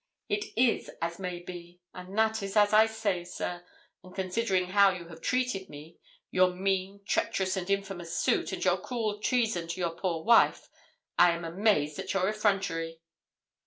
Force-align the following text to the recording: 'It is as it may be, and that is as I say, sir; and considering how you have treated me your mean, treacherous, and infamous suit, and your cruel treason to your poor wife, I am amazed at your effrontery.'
'It 0.29 0.45
is 0.57 0.89
as 0.99 1.19
it 1.19 1.19
may 1.19 1.37
be, 1.37 1.79
and 1.93 2.17
that 2.17 2.41
is 2.41 2.57
as 2.57 2.73
I 2.73 2.87
say, 2.87 3.23
sir; 3.23 3.63
and 4.03 4.15
considering 4.15 4.71
how 4.71 4.89
you 4.89 5.09
have 5.09 5.21
treated 5.21 5.69
me 5.69 5.99
your 6.31 6.47
mean, 6.55 7.01
treacherous, 7.05 7.55
and 7.55 7.69
infamous 7.69 8.17
suit, 8.19 8.51
and 8.51 8.65
your 8.65 8.81
cruel 8.81 9.19
treason 9.19 9.67
to 9.67 9.79
your 9.79 9.95
poor 9.95 10.23
wife, 10.23 10.69
I 11.19 11.33
am 11.33 11.45
amazed 11.45 11.99
at 11.99 12.15
your 12.15 12.27
effrontery.' 12.27 12.99